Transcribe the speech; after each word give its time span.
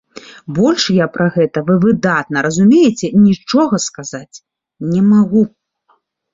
Больш 0.59 0.85
я 1.03 1.07
пра 1.17 1.27
гэта, 1.35 1.57
вы 1.67 1.75
выдатна 1.83 2.37
разумееце, 2.47 3.11
нічога 3.27 3.83
сказаць 3.87 4.35
не 4.97 5.01
магу. 5.15 5.49